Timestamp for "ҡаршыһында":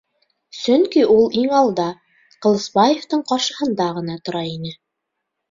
3.33-3.91